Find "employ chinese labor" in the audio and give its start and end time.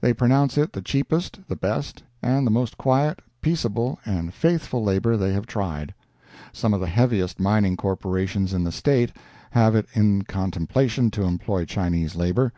11.24-12.52